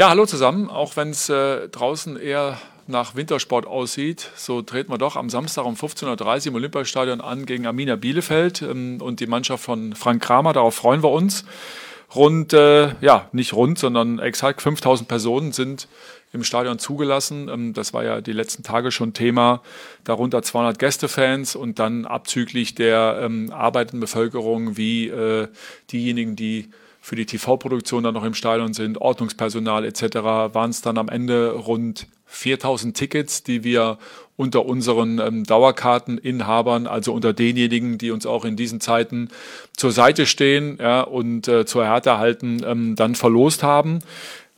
[0.00, 0.70] Ja, hallo zusammen.
[0.70, 2.56] Auch wenn es äh, draußen eher
[2.86, 6.06] nach Wintersport aussieht, so treten wir doch am Samstag um 15.30
[6.40, 10.54] Uhr im Olympiastadion an gegen Arminia Bielefeld ähm, und die Mannschaft von Frank Kramer.
[10.54, 11.44] Darauf freuen wir uns.
[12.14, 15.86] Rund, äh, ja, nicht rund, sondern exakt 5000 Personen sind
[16.32, 17.50] im Stadion zugelassen.
[17.50, 19.60] Ähm, das war ja die letzten Tage schon Thema.
[20.04, 25.48] Darunter 200 Gästefans und dann abzüglich der ähm, arbeitenden Bevölkerung wie äh,
[25.92, 26.70] diejenigen, die
[27.00, 31.52] für die TV-Produktion dann noch im Stadion sind, Ordnungspersonal etc., waren es dann am Ende
[31.52, 33.98] rund 4000 Tickets, die wir
[34.36, 39.28] unter unseren ähm, Dauerkarteninhabern, also unter denjenigen, die uns auch in diesen Zeiten
[39.76, 43.98] zur Seite stehen ja, und äh, zur Härte halten, ähm, dann verlost haben.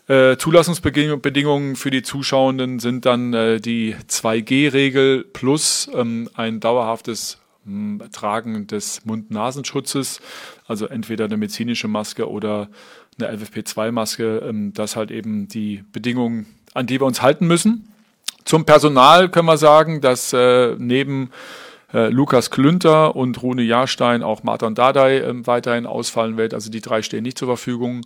[0.08, 7.41] Äh, Zulassungsbedingungen für die Zuschauenden sind dann äh, die 2G-Regel plus ähm, ein dauerhaftes
[8.10, 10.20] Tragen des Mund-Nasenschutzes,
[10.66, 12.68] also entweder eine medizinische Maske oder
[13.20, 17.88] eine FFP2-Maske, ähm, das halt eben die Bedingungen, an die wir uns halten müssen.
[18.44, 21.30] Zum Personal können wir sagen, dass äh, neben
[21.92, 26.54] äh, Lukas Klünter und Rune Jahrstein auch Martin Dardai äh, weiterhin ausfallen wird.
[26.54, 28.02] Also die drei stehen nicht zur Verfügung.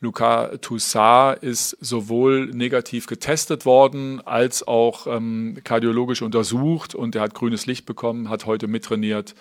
[0.00, 7.34] Luca Toussaint ist sowohl negativ getestet worden als auch ähm, kardiologisch untersucht und er hat
[7.34, 9.34] grünes Licht bekommen, hat heute mittrainiert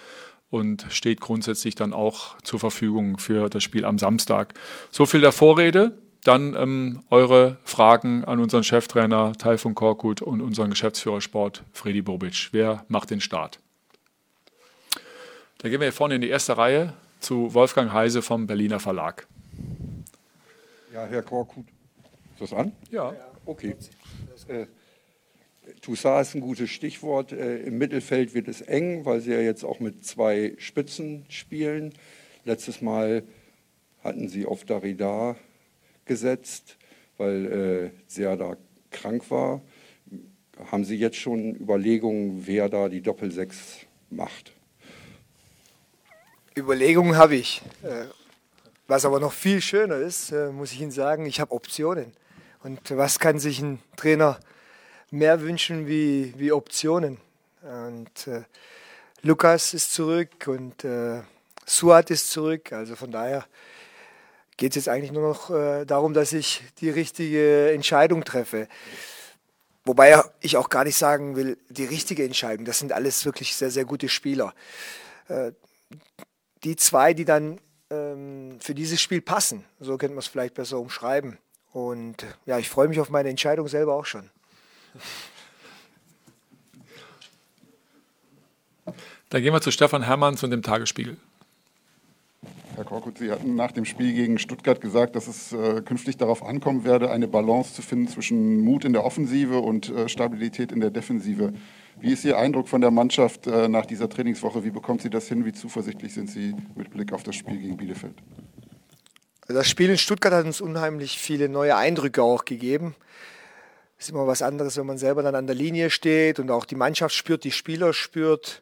[0.49, 4.53] und steht grundsätzlich dann auch zur Verfügung für das Spiel am Samstag.
[4.91, 5.97] So viel der Vorrede.
[6.25, 12.49] Dann ähm, eure Fragen an unseren Cheftrainer Taifun Korkut und unseren Geschäftsführer Sport Fredi Bobic.
[12.51, 13.59] Wer macht den Start?
[15.59, 19.27] Da gehen wir hier vorne in die erste Reihe zu Wolfgang Heise vom Berliner Verlag.
[20.93, 21.65] Ja, Herr Korkut.
[22.33, 22.71] Ist das an?
[22.89, 23.13] Ja.
[23.45, 23.75] Okay.
[24.47, 24.65] Äh,
[25.81, 27.31] Toussaint ist ein gutes Stichwort.
[27.31, 31.93] Äh, Im Mittelfeld wird es eng, weil sie ja jetzt auch mit zwei Spitzen spielen.
[32.43, 33.23] Letztes Mal
[34.03, 35.35] hatten sie auf Darida
[36.05, 36.77] gesetzt,
[37.17, 38.57] weil äh, Serda
[38.89, 39.61] krank war.
[40.71, 44.53] Haben Sie jetzt schon Überlegungen, wer da die Doppelsechs macht?
[46.57, 47.61] Überlegungen habe ich.
[48.89, 52.11] Was aber noch viel schöner ist, äh, muss ich Ihnen sagen, ich habe Optionen.
[52.63, 54.39] Und was kann sich ein Trainer
[55.11, 57.19] mehr wünschen wie, wie Optionen?
[57.61, 58.41] Und äh,
[59.21, 61.21] Lukas ist zurück und äh,
[61.67, 62.73] Suat ist zurück.
[62.73, 63.45] Also von daher
[64.57, 68.67] geht es jetzt eigentlich nur noch äh, darum, dass ich die richtige Entscheidung treffe.
[69.85, 72.65] Wobei ich auch gar nicht sagen will, die richtige Entscheidung.
[72.65, 74.55] Das sind alles wirklich sehr, sehr gute Spieler.
[75.27, 75.51] Äh,
[76.63, 79.63] die zwei, die dann ähm, für dieses Spiel passen.
[79.79, 81.37] So könnte man es vielleicht besser umschreiben.
[81.71, 84.29] Und ja, ich freue mich auf meine Entscheidung selber auch schon.
[89.29, 91.17] Dann gehen wir zu Stefan Hermanns und dem Tagesspiegel.
[92.75, 96.43] Herr Korkut, Sie hatten nach dem Spiel gegen Stuttgart gesagt, dass es äh, künftig darauf
[96.43, 100.79] ankommen werde, eine Balance zu finden zwischen Mut in der Offensive und äh, Stabilität in
[100.79, 101.53] der Defensive.
[102.01, 104.63] Wie ist Ihr Eindruck von der Mannschaft äh, nach dieser Trainingswoche?
[104.63, 105.45] Wie bekommt sie das hin?
[105.45, 108.15] Wie zuversichtlich sind Sie mit Blick auf das Spiel gegen Bielefeld?
[109.47, 112.95] Das Spiel in Stuttgart hat uns unheimlich viele neue Eindrücke auch gegeben.
[113.97, 116.63] Es ist immer was anderes, wenn man selber dann an der Linie steht und auch
[116.63, 118.61] die Mannschaft spürt, die Spieler spürt.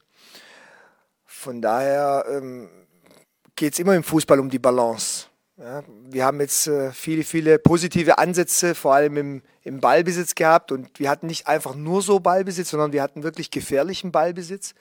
[1.26, 2.70] Von daher ähm,
[3.56, 5.27] geht es immer im Fußball um die Balance.
[5.60, 10.72] Ja, wir haben jetzt äh, viele, viele positive Ansätze, vor allem im, im Ballbesitz gehabt.
[10.72, 14.76] Und wir hatten nicht einfach nur so Ballbesitz, sondern wir hatten wirklich gefährlichen Ballbesitz.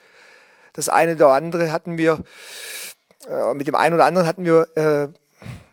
[0.73, 2.23] Das eine oder andere hatten wir,
[3.27, 5.07] äh, mit dem einen oder anderen hatten wir äh,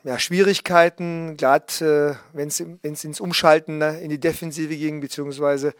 [0.09, 2.61] ja, Schwierigkeiten, gerade äh, wenn es
[3.05, 5.75] ins Umschalten ne, in die Defensive ging, beziehungsweise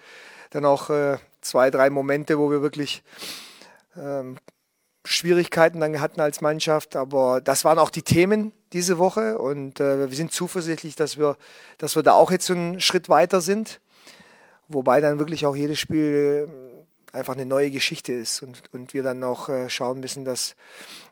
[0.51, 3.03] dann auch äh, zwei, drei Momente, wo wir wirklich
[3.97, 4.37] ähm,
[5.05, 6.97] Schwierigkeiten dann hatten als Mannschaft.
[6.97, 11.37] Aber das waren auch die Themen diese Woche und äh, wir sind zuversichtlich, dass wir,
[11.79, 13.81] dass wir da auch jetzt einen Schritt weiter sind.
[14.69, 16.49] Wobei dann wirklich auch jedes Spiel
[17.13, 20.57] äh, einfach eine neue Geschichte ist und, und wir dann auch äh, schauen müssen, dass,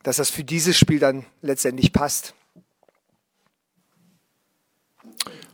[0.03, 2.35] dass das für dieses Spiel dann letztendlich passt.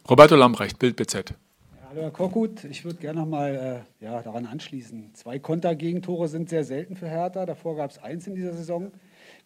[0.09, 1.35] Roberto Lambrecht, Bild BZ.
[2.01, 5.15] Herr Korkut, ich würde gerne noch mal äh, ja, daran anschließen.
[5.15, 7.47] Zwei Kontergegentore sind sehr selten für Hertha.
[7.47, 8.93] Davor gab es eins in dieser Saison.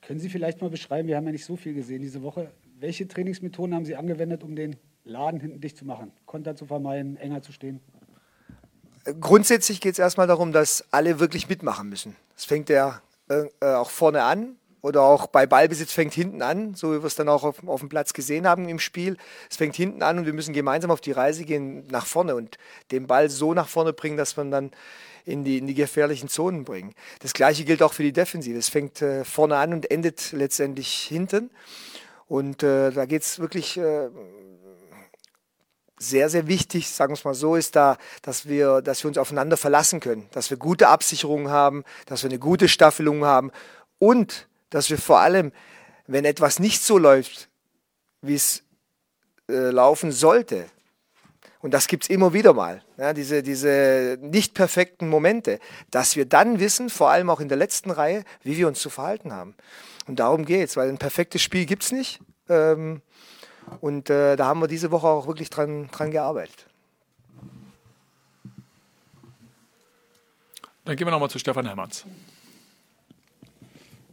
[0.00, 3.06] Können Sie vielleicht mal beschreiben, wir haben ja nicht so viel gesehen diese Woche, welche
[3.06, 7.42] Trainingsmethoden haben Sie angewendet, um den Laden hinten dicht zu machen, Konter zu vermeiden, enger
[7.42, 7.80] zu stehen?
[9.20, 12.16] Grundsätzlich geht es erstmal darum, dass alle wirklich mitmachen müssen.
[12.36, 16.92] Es fängt ja äh, auch vorne an, oder auch bei Ballbesitz fängt hinten an, so
[16.92, 19.16] wie wir es dann auch auf, auf, dem Platz gesehen haben im Spiel.
[19.48, 22.58] Es fängt hinten an und wir müssen gemeinsam auf die Reise gehen nach vorne und
[22.90, 24.72] den Ball so nach vorne bringen, dass man dann
[25.24, 26.94] in die, in die gefährlichen Zonen bringen.
[27.20, 28.58] Das gleiche gilt auch für die Defensive.
[28.58, 31.50] Es fängt äh, vorne an und endet letztendlich hinten.
[32.26, 34.08] Und äh, da geht es wirklich äh,
[35.96, 39.18] sehr, sehr wichtig, sagen wir es mal so, ist da, dass wir, dass wir uns
[39.18, 43.52] aufeinander verlassen können, dass wir gute Absicherungen haben, dass wir eine gute Staffelung haben
[44.00, 45.52] und dass wir vor allem,
[46.06, 47.48] wenn etwas nicht so läuft,
[48.22, 48.64] wie es
[49.48, 50.66] äh, laufen sollte,
[51.60, 55.60] und das gibt es immer wieder mal, ja, diese, diese nicht perfekten Momente,
[55.92, 58.90] dass wir dann wissen, vor allem auch in der letzten Reihe, wie wir uns zu
[58.90, 59.54] verhalten haben.
[60.08, 62.20] Und darum geht es, weil ein perfektes Spiel gibt es nicht.
[62.48, 63.00] Ähm,
[63.80, 66.66] und äh, da haben wir diese Woche auch wirklich dran, dran gearbeitet.
[70.84, 72.04] Dann gehen wir nochmal zu Stefan Hermanns.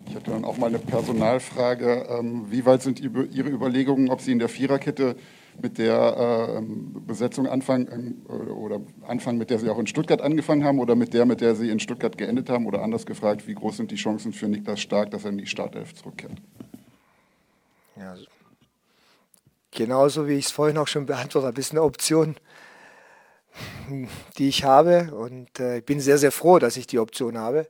[0.09, 2.07] Ich hätte dann auch mal eine Personalfrage.
[2.09, 5.15] Ähm, wie weit sind Ihre Überlegungen, ob Sie in der Viererkette
[5.61, 6.61] mit der äh,
[7.05, 11.13] Besetzung anfangen äh, oder anfangen, mit der Sie auch in Stuttgart angefangen haben oder mit
[11.13, 12.65] der, mit der Sie in Stuttgart geendet haben?
[12.65, 15.45] Oder anders gefragt, wie groß sind die Chancen für Niklas Stark, dass er in die
[15.45, 16.41] Startelf zurückkehrt?
[17.95, 18.15] Ja,
[19.69, 22.35] genauso wie ich es vorhin auch schon beantwortet habe, ist eine Option,
[24.39, 25.13] die ich habe.
[25.13, 27.67] Und äh, ich bin sehr, sehr froh, dass ich die Option habe.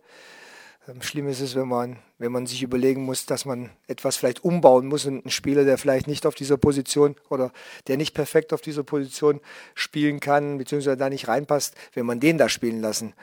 [0.89, 4.43] Ähm, schlimm ist es, wenn man, wenn man sich überlegen muss, dass man etwas vielleicht
[4.43, 7.51] umbauen muss und ein Spieler, der vielleicht nicht auf dieser Position oder
[7.87, 9.39] der nicht perfekt auf dieser Position
[9.75, 13.13] spielen kann, beziehungsweise da nicht reinpasst, wenn man den da spielen lassen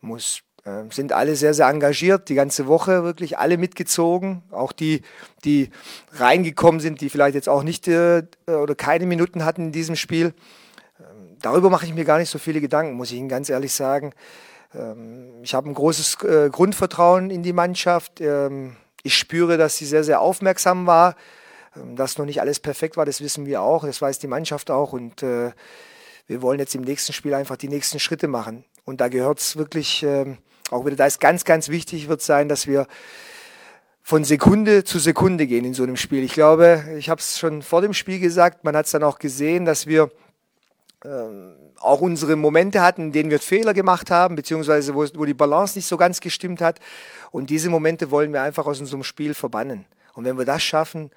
[0.00, 0.42] muss.
[0.64, 4.42] Ähm, sind alle sehr, sehr engagiert, die ganze Woche wirklich alle mitgezogen.
[4.50, 5.02] Auch die,
[5.44, 5.70] die
[6.12, 10.34] reingekommen sind, die vielleicht jetzt auch nicht äh, oder keine Minuten hatten in diesem Spiel.
[11.00, 13.72] Ähm, darüber mache ich mir gar nicht so viele Gedanken, muss ich Ihnen ganz ehrlich
[13.72, 14.12] sagen.
[14.74, 18.20] Ähm, ich habe ein großes äh, Grundvertrauen in die Mannschaft.
[18.20, 21.16] Ähm, ich spüre, dass sie sehr, sehr aufmerksam war.
[21.76, 24.70] Ähm, dass noch nicht alles perfekt war, das wissen wir auch, das weiß die Mannschaft
[24.70, 24.92] auch.
[24.92, 25.52] Und äh,
[26.26, 28.64] wir wollen jetzt im nächsten Spiel einfach die nächsten Schritte machen.
[28.84, 30.06] Und da gehört es wirklich
[30.70, 32.86] auch wieder, da ist ganz, ganz wichtig, wird sein, dass wir
[34.02, 36.22] von Sekunde zu Sekunde gehen in so einem Spiel.
[36.22, 39.18] Ich glaube, ich habe es schon vor dem Spiel gesagt, man hat es dann auch
[39.18, 40.12] gesehen, dass wir
[41.80, 45.78] auch unsere Momente hatten, in denen wir Fehler gemacht haben, beziehungsweise wo, wo die Balance
[45.78, 46.80] nicht so ganz gestimmt hat.
[47.30, 49.86] Und diese Momente wollen wir einfach aus unserem Spiel verbannen.
[50.14, 51.10] Und wenn wir das schaffen,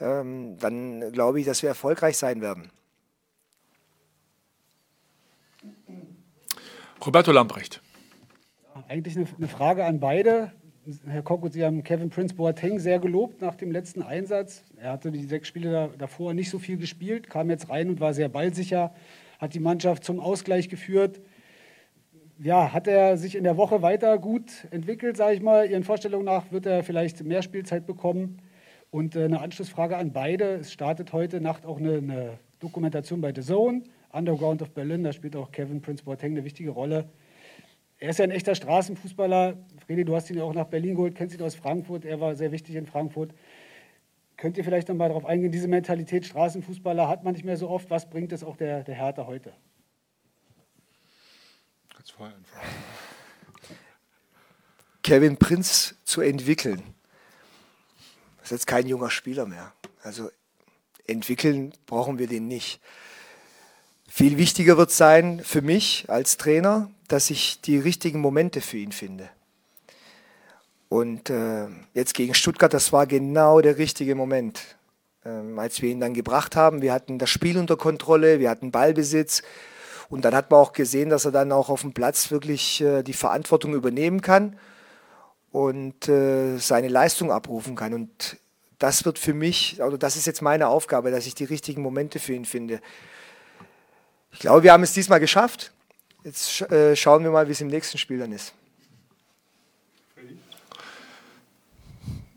[0.00, 2.70] ähm, dann glaube ich, dass wir erfolgreich sein werden.
[7.04, 7.82] Roberto Lamprecht.
[8.88, 10.52] Eigentlich eine, eine Frage an beide.
[11.06, 14.62] Herr Kokut, Sie haben Kevin Prince Boateng sehr gelobt nach dem letzten Einsatz.
[14.76, 18.00] Er hatte die sechs Spiele da, davor nicht so viel gespielt, kam jetzt rein und
[18.00, 18.94] war sehr ballsicher,
[19.44, 21.20] hat die Mannschaft zum Ausgleich geführt.
[22.40, 25.70] Ja, hat er sich in der Woche weiter gut entwickelt, sage ich mal.
[25.70, 28.38] Ihren Vorstellungen nach wird er vielleicht mehr Spielzeit bekommen.
[28.90, 30.56] Und äh, eine Anschlussfrage an beide.
[30.56, 33.82] Es startet heute Nacht auch eine, eine Dokumentation bei The Zone,
[34.12, 35.04] Underground of Berlin.
[35.04, 37.10] Da spielt auch Kevin Prince Boateng eine wichtige Rolle.
[37.98, 39.58] Er ist ja ein echter Straßenfußballer.
[39.86, 42.04] Fredi, du hast ihn ja auch nach Berlin geholt, kennst ihn aus Frankfurt.
[42.04, 43.34] Er war sehr wichtig in Frankfurt.
[44.44, 47.70] Könnt ihr vielleicht noch mal darauf eingehen, diese Mentalität Straßenfußballer hat man nicht mehr so
[47.70, 47.88] oft.
[47.88, 49.54] Was bringt es auch der, der Hertha heute?
[55.02, 56.82] Kevin Prinz zu entwickeln.
[58.36, 59.72] Das ist jetzt kein junger Spieler mehr.
[60.02, 60.30] Also
[61.06, 62.82] entwickeln brauchen wir den nicht.
[64.06, 68.92] Viel wichtiger wird sein für mich als Trainer, dass ich die richtigen Momente für ihn
[68.92, 69.30] finde.
[70.88, 74.76] Und äh, jetzt gegen Stuttgart, das war genau der richtige Moment,
[75.24, 76.82] ähm, als wir ihn dann gebracht haben.
[76.82, 79.42] Wir hatten das Spiel unter Kontrolle, wir hatten Ballbesitz.
[80.08, 83.02] Und dann hat man auch gesehen, dass er dann auch auf dem Platz wirklich äh,
[83.02, 84.58] die Verantwortung übernehmen kann
[85.50, 87.94] und äh, seine Leistung abrufen kann.
[87.94, 88.36] Und
[88.78, 92.18] das wird für mich, also das ist jetzt meine Aufgabe, dass ich die richtigen Momente
[92.18, 92.80] für ihn finde.
[94.32, 95.72] Ich glaube, wir haben es diesmal geschafft.
[96.24, 98.52] Jetzt äh, schauen wir mal, wie es im nächsten Spiel dann ist.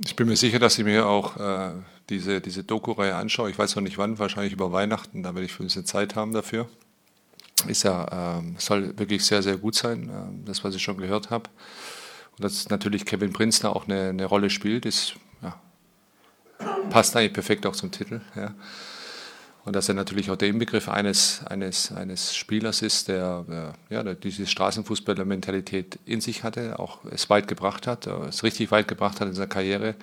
[0.08, 1.74] Ich bin mir sicher, dass ich mir auch äh,
[2.10, 3.50] diese, diese Doku-Reihe anschaue.
[3.50, 6.32] Ich weiß noch nicht wann, wahrscheinlich über Weihnachten, da werde ich für uns Zeit haben
[6.32, 6.70] dafür.
[7.68, 11.30] Ist ja, ähm, soll wirklich sehr, sehr gut sein, äh, das, was ich schon gehört
[11.30, 11.50] habe.
[12.38, 15.60] Und dass natürlich Kevin Prinz da auch eine, eine Rolle spielt, ist, ja,
[16.90, 18.22] passt eigentlich perfekt auch zum Titel.
[18.34, 18.56] Ja.
[19.68, 24.16] Und dass er natürlich auch der Inbegriff eines, eines, eines Spielers ist, der ja, der
[24.16, 29.28] diese Straßenfußballer-Mentalität in sich hatte, auch es weit gebracht hat, es richtig weit gebracht hat
[29.28, 29.96] in seiner Karriere.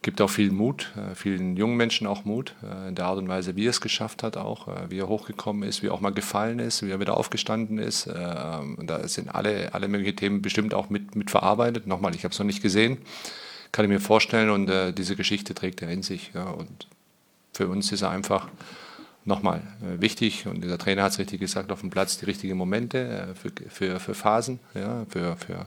[0.00, 3.28] Gibt auch viel Mut, äh, vielen jungen Menschen auch Mut, äh, in der Art und
[3.28, 6.00] Weise, wie er es geschafft hat, auch äh, wie er hochgekommen ist, wie er auch
[6.00, 8.06] mal gefallen ist, wie er wieder aufgestanden ist.
[8.06, 11.86] Und da sind alle, alle möglichen Themen bestimmt auch mit, mit verarbeitet.
[11.86, 12.96] Nochmal, ich habe es noch nicht gesehen,
[13.72, 16.32] kann ich mir vorstellen und diese Geschichte trägt er in sich.
[16.34, 16.86] Und
[17.54, 18.48] für uns ist er einfach
[19.24, 22.56] nochmal äh, wichtig und der Trainer hat es richtig gesagt, auf dem Platz die richtigen
[22.56, 25.66] Momente äh, für, für, für Phasen, ja, für, für,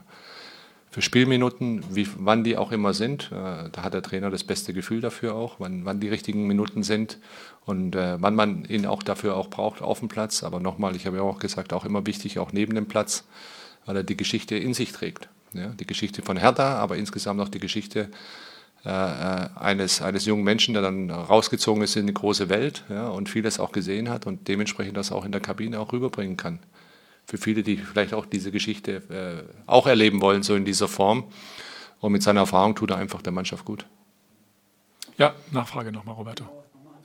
[0.92, 3.32] für Spielminuten, wie, wann die auch immer sind.
[3.32, 6.84] Äh, da hat der Trainer das beste Gefühl dafür auch, wann, wann die richtigen Minuten
[6.84, 7.18] sind
[7.66, 10.44] und äh, wann man ihn auch dafür auch braucht auf dem Platz.
[10.44, 13.26] Aber nochmal, ich habe ja auch gesagt, auch immer wichtig, auch neben dem Platz,
[13.86, 15.30] weil er die Geschichte in sich trägt.
[15.54, 15.70] Ja?
[15.70, 18.10] Die Geschichte von Hertha, aber insgesamt auch die Geschichte
[18.88, 23.30] äh, eines, eines jungen Menschen, der dann rausgezogen ist in die große Welt ja, und
[23.30, 26.60] vieles auch gesehen hat und dementsprechend das auch in der Kabine auch rüberbringen kann
[27.28, 31.26] für viele, die vielleicht auch diese Geschichte äh, auch erleben wollen, so in dieser Form.
[32.00, 33.86] Und mit seiner Erfahrung tut er einfach der Mannschaft gut.
[35.18, 36.46] Ja, Nachfrage nochmal, Roberto.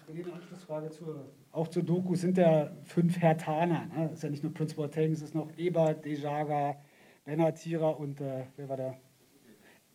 [0.09, 3.87] Eine Anschlussfrage zur, auch zur Doku sind ja fünf Hertaner.
[3.87, 4.09] Ne?
[4.09, 6.77] Das ist ja nicht nur Prince Boateng, es ist noch Eber, Dejaga,
[7.25, 8.99] Benatira und äh, wer war der?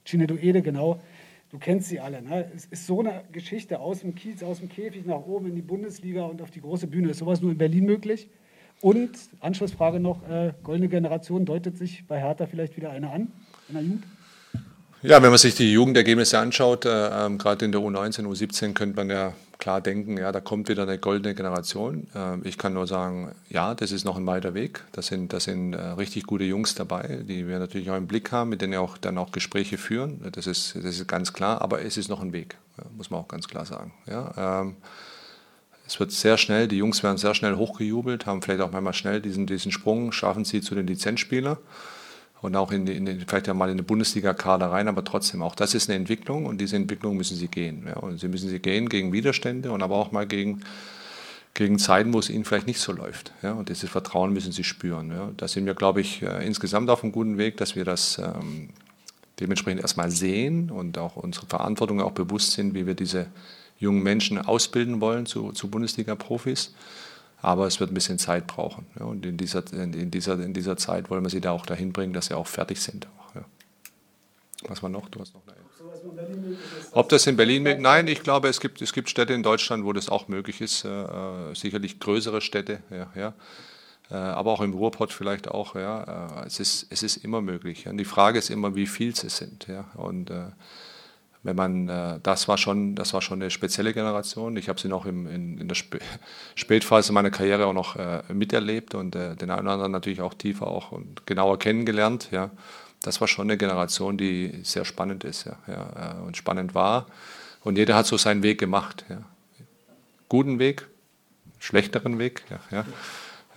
[0.06, 1.02] Cinedo Ede, genau.
[1.50, 2.22] Du kennst sie alle.
[2.22, 2.52] Ne?
[2.54, 5.62] Es ist so eine Geschichte aus dem Kiez, aus dem Käfig nach oben in die
[5.62, 7.10] Bundesliga und auf die große Bühne.
[7.10, 8.30] Ist sowas nur in Berlin möglich?
[8.82, 13.32] Und Anschlussfrage noch, äh, goldene Generation, deutet sich bei Hertha vielleicht wieder eine an
[13.70, 14.04] in der Jugend?
[15.04, 18.96] Ja, wenn man sich die Jugendergebnisse anschaut, äh, ähm, gerade in der U19, U17, könnte
[18.96, 22.08] man ja klar denken, ja, da kommt wieder eine goldene Generation.
[22.16, 24.84] Äh, ich kann nur sagen, ja, das ist noch ein weiter Weg.
[24.94, 28.32] Da sind, das sind äh, richtig gute Jungs dabei, die wir natürlich auch im Blick
[28.32, 30.20] haben, mit denen wir auch dann auch Gespräche führen.
[30.32, 32.58] Das ist, das ist ganz klar, aber es ist noch ein Weg,
[32.96, 33.94] muss man auch ganz klar sagen.
[34.08, 34.78] Ja, ähm,
[35.86, 39.22] es wird sehr schnell, die Jungs werden sehr schnell hochgejubelt, haben vielleicht auch manchmal schnell
[39.22, 41.58] diesen, diesen Sprung, schaffen sie zu den Lizenzspielern
[42.42, 45.90] und auch in, in, vielleicht einmal in den Bundesliga-Kader rein, aber trotzdem auch das ist
[45.90, 47.86] eine Entwicklung und diese Entwicklung müssen sie gehen.
[47.88, 50.62] Ja, und sie müssen sie gehen gegen Widerstände und aber auch mal gegen,
[51.54, 53.32] gegen Zeiten, wo es ihnen vielleicht nicht so läuft.
[53.42, 55.12] Ja, und dieses Vertrauen müssen sie spüren.
[55.12, 55.32] Ja.
[55.36, 58.70] Da sind wir, glaube ich, äh, insgesamt auf einem guten Weg, dass wir das ähm,
[59.40, 63.28] dementsprechend erstmal sehen und auch unsere Verantwortung auch bewusst sind, wie wir diese
[63.80, 66.74] jungen Menschen ausbilden wollen zu, zu Bundesliga-Profis.
[67.42, 68.88] Aber es wird ein bisschen Zeit brauchen.
[69.00, 71.94] Ja, und in dieser, in, dieser, in dieser Zeit wollen wir sie da auch dahin
[71.94, 73.08] bringen, dass sie auch fertig sind.
[73.36, 73.46] Ja.
[74.68, 75.08] Was war noch?
[75.10, 75.58] Du hast noch eine.
[76.92, 79.86] Ob das in Berlin möglich Nein, ich glaube, es gibt, es gibt Städte in Deutschland,
[79.86, 80.86] wo das auch möglich ist.
[80.86, 83.34] Äh, äh sicherlich größere Städte, ja, ja.
[84.10, 85.76] Äh, aber auch im Ruhrpott vielleicht auch.
[85.76, 86.42] Ja.
[86.42, 87.88] Äh, es, ist, es ist immer möglich.
[87.88, 89.68] Und die Frage ist immer, wie viel es sind.
[89.68, 89.86] Ja.
[89.96, 90.48] Und äh,
[91.44, 94.58] wenn man, äh, das war schon, das war schon eine spezielle Generation.
[94.58, 96.00] Ich habe sie noch im, in, in der Sp
[96.56, 100.34] Spätphase meiner Karriere auch noch äh, miterlebt und äh, den einen oder anderen natürlich auch
[100.34, 102.30] tiefer auch und genauer kennengelernt.
[102.32, 102.52] Ja,
[103.02, 107.08] das war schon eine Generation, die sehr spannend ist, ja, ja äh, und spannend war.
[107.64, 109.06] Und jeder hat so seinen Weg gemacht.
[109.10, 109.22] Ja.
[110.30, 110.88] Guten Weg,
[111.60, 112.60] schlechteren Weg, ja.
[112.72, 112.86] ja.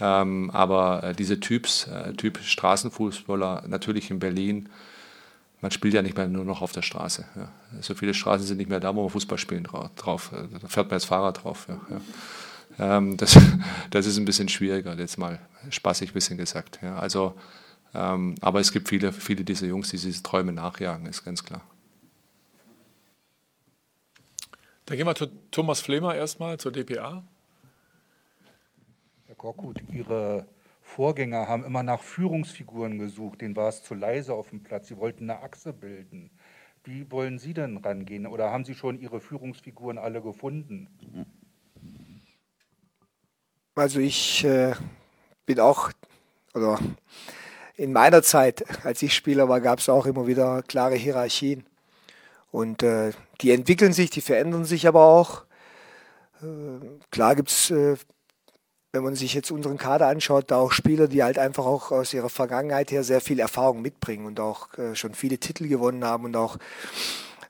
[0.00, 4.68] Ähm, aber äh, diese Typs, äh, Typ Straßenfußballer, natürlich in Berlin,
[5.60, 7.24] man spielt ja nicht mehr nur noch auf der Straße.
[7.36, 7.52] Ja.
[7.80, 10.30] So viele Straßen sind nicht mehr da, wo man Fußball spielen drauf.
[10.32, 11.66] Da fährt man als Fahrrad drauf.
[11.68, 12.96] Ja, ja.
[12.96, 13.38] Ähm, das,
[13.90, 15.38] das, ist ein bisschen schwieriger, jetzt mal
[15.68, 16.82] spaßig ein bisschen gesagt.
[16.82, 17.34] Also,
[17.94, 21.62] ähm, aber es gibt viele, viele dieser Jungs, die diese Träume nachjagen, ist ganz klar.
[24.86, 27.22] Dann gehen wir zu Thomas Flemer erstmal, zur DPA.
[29.26, 30.46] Herr Korkut, Ihre
[30.90, 34.96] Vorgänger haben immer nach Führungsfiguren gesucht, denen war es zu leise auf dem Platz, sie
[34.96, 36.30] wollten eine Achse bilden.
[36.82, 38.26] Wie wollen Sie denn rangehen?
[38.26, 40.88] Oder haben Sie schon Ihre Führungsfiguren alle gefunden?
[43.74, 44.74] Also ich äh,
[45.46, 45.92] bin auch,
[46.54, 46.78] oder
[47.76, 51.64] in meiner Zeit, als ich Spieler war, gab es auch immer wieder klare Hierarchien.
[52.50, 55.44] Und äh, die entwickeln sich, die verändern sich aber auch.
[56.42, 57.96] Äh, klar gibt es äh,
[58.92, 62.12] wenn man sich jetzt unseren Kader anschaut, da auch Spieler, die halt einfach auch aus
[62.12, 66.24] ihrer Vergangenheit her sehr viel Erfahrung mitbringen und auch äh, schon viele Titel gewonnen haben
[66.24, 66.58] und auch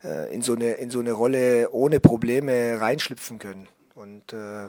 [0.04, 3.68] äh, in, so eine, in so eine Rolle ohne Probleme reinschlüpfen können.
[3.94, 4.66] Und äh,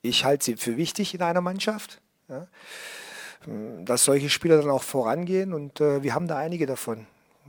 [0.00, 2.46] ich halte sie für wichtig in einer Mannschaft, ja,
[3.84, 7.06] dass solche Spieler dann auch vorangehen und äh, wir haben da einige davon.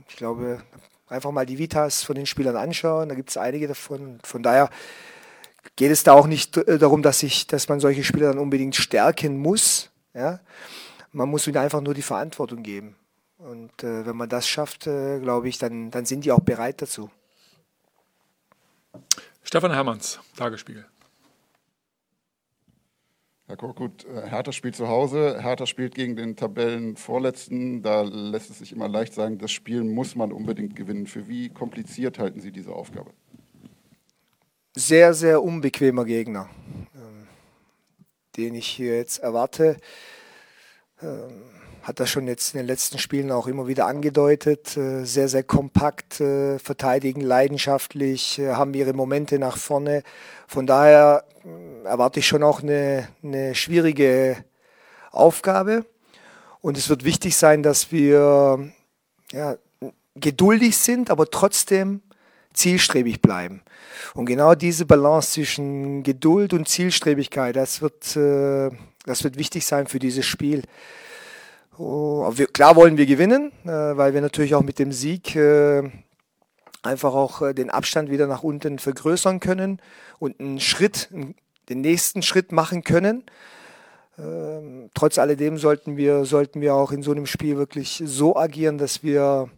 [0.08, 0.62] Ich glaube,
[1.08, 4.18] einfach mal die Vitas von den Spielern anschauen, da gibt es einige davon.
[4.22, 4.70] Von daher
[5.76, 8.76] geht es da auch nicht äh, darum, dass, ich, dass man solche Spieler dann unbedingt
[8.76, 9.90] stärken muss.
[10.14, 10.40] Ja?
[11.12, 12.96] Man muss ihnen einfach nur die Verantwortung geben.
[13.38, 16.82] Und äh, wenn man das schafft, äh, glaube ich, dann, dann sind die auch bereit
[16.82, 17.10] dazu.
[19.42, 20.86] Stefan Hermanns, Tagesspiegel.
[23.46, 27.82] Herr Korkut, äh, Hertha spielt zu Hause, Hertha spielt gegen den Tabellenvorletzten.
[27.82, 31.06] Da lässt es sich immer leicht sagen, das Spiel muss man unbedingt gewinnen.
[31.06, 33.12] Für wie kompliziert halten Sie diese Aufgabe?
[34.78, 36.48] Sehr, sehr unbequemer Gegner,
[36.94, 37.26] ähm,
[38.36, 39.76] den ich hier jetzt erwarte.
[41.02, 41.42] Ähm,
[41.82, 44.76] hat das schon jetzt in den letzten Spielen auch immer wieder angedeutet.
[44.76, 50.02] Äh, sehr, sehr kompakt, äh, verteidigen leidenschaftlich, äh, haben ihre Momente nach vorne.
[50.46, 51.24] Von daher
[51.84, 54.44] erwarte ich schon auch eine, eine schwierige
[55.10, 55.86] Aufgabe.
[56.60, 58.70] Und es wird wichtig sein, dass wir
[59.32, 59.56] ja,
[60.14, 62.02] geduldig sind, aber trotzdem
[62.58, 63.62] zielstrebig bleiben.
[64.14, 68.70] Und genau diese Balance zwischen Geduld und Zielstrebigkeit, das wird, äh,
[69.06, 70.62] das wird wichtig sein für dieses Spiel.
[71.78, 75.88] Oh, wir, klar wollen wir gewinnen, äh, weil wir natürlich auch mit dem Sieg äh,
[76.82, 79.80] einfach auch äh, den Abstand wieder nach unten vergrößern können
[80.18, 81.08] und einen Schritt,
[81.68, 83.24] den nächsten Schritt machen können.
[84.18, 88.78] Ähm, trotz alledem sollten wir, sollten wir auch in so einem Spiel wirklich so agieren,
[88.78, 89.48] dass wir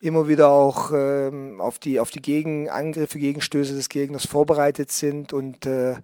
[0.00, 5.66] immer wieder auch ähm, auf die, auf die Gegenangriffe, Gegenstöße des Gegners vorbereitet sind und
[5.66, 5.96] äh,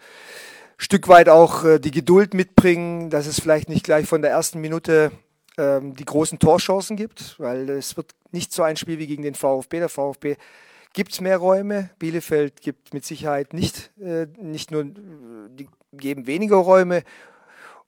[0.76, 4.60] Stück weit auch äh, die Geduld mitbringen, dass es vielleicht nicht gleich von der ersten
[4.60, 5.12] Minute
[5.56, 9.34] ähm, die großen Torchancen gibt, weil es wird nicht so ein Spiel wie gegen den
[9.34, 9.78] VfB.
[9.78, 10.36] Der VfB
[10.92, 11.90] gibt mehr Räume.
[11.98, 17.04] Bielefeld gibt mit Sicherheit nicht, äh, nicht nur, die geben weniger Räume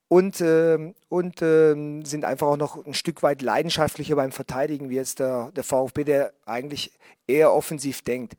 [0.09, 4.95] und, äh, und äh, sind einfach auch noch ein Stück weit leidenschaftlicher beim Verteidigen, wie
[4.95, 6.93] jetzt der, der VfB, der eigentlich
[7.27, 8.37] eher offensiv denkt.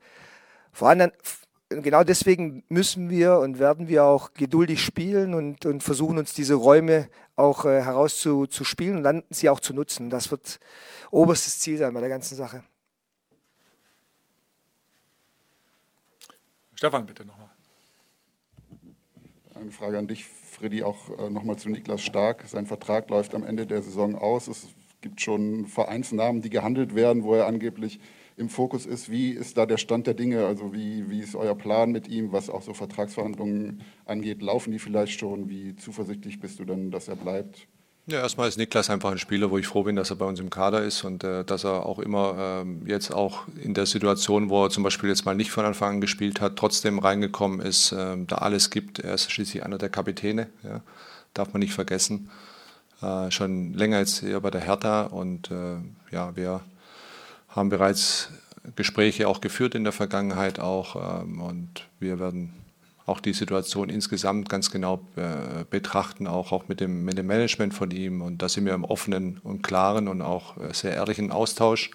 [0.72, 1.12] Vor allem,
[1.68, 6.54] genau deswegen müssen wir und werden wir auch geduldig spielen und, und versuchen uns diese
[6.54, 10.10] Räume auch äh, herauszuspielen und dann sie auch zu nutzen.
[10.10, 10.58] Das wird
[11.10, 12.62] oberstes Ziel sein bei der ganzen Sache.
[16.74, 17.47] Stefan, bitte nochmal.
[19.60, 22.44] Eine Frage an dich, Freddy, auch äh, nochmal zu Niklas Stark.
[22.46, 24.46] Sein Vertrag läuft am Ende der Saison aus.
[24.46, 24.68] Es
[25.00, 27.98] gibt schon Vereinsnamen, die gehandelt werden, wo er angeblich
[28.36, 29.10] im Fokus ist.
[29.10, 30.46] Wie ist da der Stand der Dinge?
[30.46, 34.42] Also wie, wie ist euer Plan mit ihm, was auch so Vertragsverhandlungen angeht?
[34.42, 35.48] Laufen die vielleicht schon?
[35.48, 37.66] Wie zuversichtlich bist du denn, dass er bleibt?
[38.10, 40.40] Ja, erstmal ist Niklas einfach ein Spieler, wo ich froh bin, dass er bei uns
[40.40, 44.48] im Kader ist und äh, dass er auch immer ähm, jetzt auch in der Situation,
[44.48, 47.92] wo er zum Beispiel jetzt mal nicht von Anfang an gespielt hat, trotzdem reingekommen ist,
[47.92, 48.98] äh, da alles gibt.
[48.98, 50.80] Er ist schließlich einer der Kapitäne, ja,
[51.34, 52.30] darf man nicht vergessen.
[53.02, 55.76] Äh, schon länger jetzt hier bei der Hertha und äh,
[56.10, 56.62] ja, wir
[57.50, 58.30] haben bereits
[58.74, 62.54] Gespräche auch geführt in der Vergangenheit auch ähm, und wir werden
[63.08, 67.74] auch die Situation insgesamt ganz genau äh, betrachten, auch, auch mit, dem, mit dem Management
[67.74, 68.22] von ihm.
[68.22, 71.90] Und da sind wir im offenen und klaren und auch äh, sehr ehrlichen Austausch.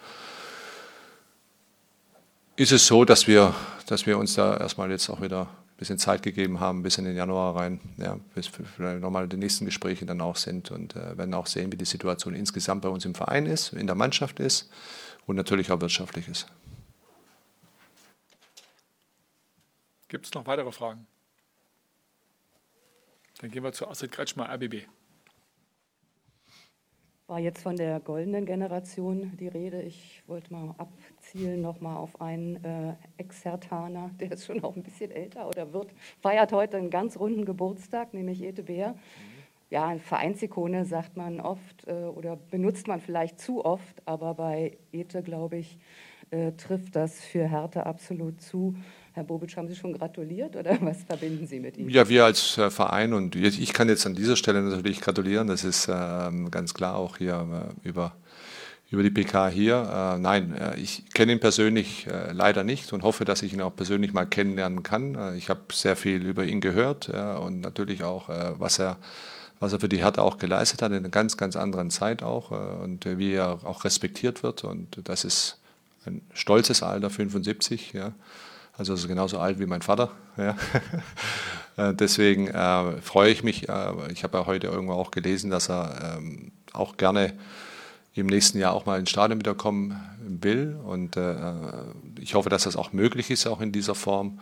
[2.56, 3.54] Ist es so, dass wir,
[3.88, 7.06] dass wir uns da erstmal jetzt auch wieder ein bisschen Zeit gegeben haben, bis in
[7.06, 11.18] den Januar rein, ja, bis vielleicht nochmal die nächsten Gespräche dann auch sind und äh,
[11.18, 14.40] werden auch sehen, wie die Situation insgesamt bei uns im Verein ist, in der Mannschaft
[14.40, 14.70] ist
[15.26, 16.48] und natürlich auch wirtschaftlich ist.
[20.14, 21.08] Gibt es noch weitere Fragen?
[23.42, 24.86] Dann gehen wir zu Astrid Kretschmer, RBB.
[27.26, 29.82] War jetzt von der goldenen Generation die Rede.
[29.82, 35.10] Ich wollte mal abzielen nochmal auf einen äh, Ex-Hertaner, der ist schon auch ein bisschen
[35.10, 35.90] älter oder wird,
[36.22, 38.94] feiert heute einen ganz runden Geburtstag, nämlich Ete Bär.
[39.72, 44.78] Ja, eine Vereinsikone sagt man oft äh, oder benutzt man vielleicht zu oft, aber bei
[44.92, 45.80] Ete, glaube ich,
[46.30, 48.76] äh, trifft das für Hertha absolut zu.
[49.14, 51.88] Herr Bobic, haben Sie schon gratuliert oder was verbinden Sie mit ihm?
[51.88, 55.48] Ja, wir als äh, Verein und ich kann jetzt an dieser Stelle natürlich gratulieren.
[55.48, 58.14] Das ist ähm, ganz klar auch hier äh, über,
[58.90, 60.16] über die PK hier.
[60.16, 63.62] Äh, nein, äh, ich kenne ihn persönlich äh, leider nicht und hoffe, dass ich ihn
[63.62, 65.14] auch persönlich mal kennenlernen kann.
[65.14, 68.98] Äh, ich habe sehr viel über ihn gehört und natürlich auch, was er
[69.60, 72.52] was er für die Hertha auch geleistet hat, in einer ganz, ganz anderen Zeit auch
[72.52, 74.66] und wie er auch respektiert wird.
[74.66, 75.58] Und das ist
[76.06, 77.94] ein stolzes Alter, 75.
[77.94, 78.12] Ja.
[78.76, 80.12] Also ist genauso alt wie mein Vater.
[80.38, 80.56] Ja.
[81.76, 83.68] Äh, deswegen äh, freue ich mich.
[83.68, 87.34] Äh, ich habe ja heute irgendwo auch gelesen, dass er ähm, auch gerne
[88.14, 90.78] im nächsten Jahr auch mal ins Stadion wiederkommen will.
[90.86, 91.36] Und äh,
[92.20, 94.40] ich hoffe, dass das auch möglich ist, auch in dieser Form.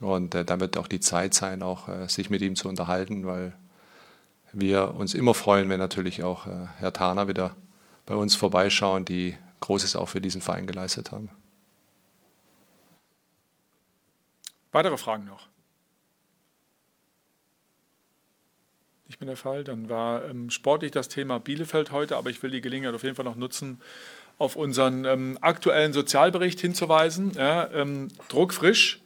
[0.00, 3.26] Und äh, dann wird auch die Zeit sein, auch äh, sich mit ihm zu unterhalten,
[3.26, 3.52] weil
[4.54, 6.46] wir uns immer freuen, wenn natürlich auch
[6.78, 7.54] Herr Thaner wieder
[8.04, 11.28] bei uns vorbeischauen, die Großes auch für diesen Verein geleistet haben.
[14.72, 15.48] Weitere Fragen noch?
[19.06, 19.62] Nicht mehr der Fall.
[19.62, 23.14] Dann war ähm, sportlich das Thema Bielefeld heute, aber ich will die Gelegenheit auf jeden
[23.14, 23.80] Fall noch nutzen,
[24.38, 27.32] auf unseren ähm, aktuellen Sozialbericht hinzuweisen.
[27.36, 29.00] Ja, ähm, druckfrisch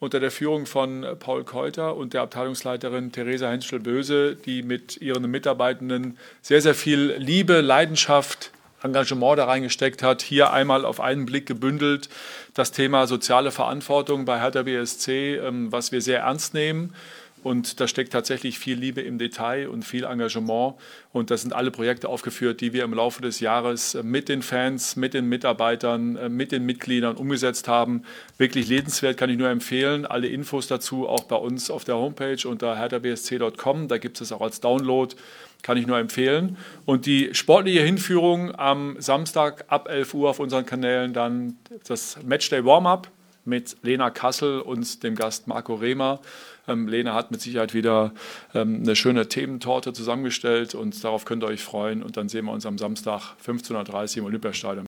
[0.00, 6.18] unter der Führung von Paul Keuter und der Abteilungsleiterin Theresa Henschel-Böse, die mit ihren Mitarbeitenden
[6.40, 10.22] sehr, sehr viel Liebe, Leidenschaft, Engagement da reingesteckt hat.
[10.22, 12.08] Hier einmal auf einen Blick gebündelt
[12.54, 16.94] das Thema soziale Verantwortung bei Hertha BSC, ähm, was wir sehr ernst nehmen
[17.42, 20.74] Und da steckt tatsächlich viel Liebe im Detail und viel Engagement.
[21.12, 24.96] Und das sind alle Projekte aufgeführt, die wir im Laufe des Jahres mit den Fans,
[24.96, 28.02] mit den Mitarbeitern, mit den Mitgliedern umgesetzt haben.
[28.36, 30.06] Wirklich lebenswert, kann ich nur empfehlen.
[30.06, 33.88] Alle Infos dazu auch bei uns auf der Homepage unter herthabsc.com.
[33.88, 35.14] Da gibt es auch als Download
[35.62, 36.56] kann ich nur empfehlen.
[36.84, 42.64] Und die sportliche Hinführung am Samstag ab 11 Uhr auf unseren Kanälen, dann das Matchday
[42.64, 43.10] Warm-up
[43.44, 46.20] mit Lena Kassel und dem Gast Marco Rehmer.
[46.68, 48.12] Ähm, Lena hat mit Sicherheit wieder
[48.54, 52.02] ähm, eine schöne Thementorte zusammengestellt und darauf könnt ihr euch freuen.
[52.02, 54.86] Und dann sehen wir uns am Samstag 15.30 Uhr im Olympiastadion.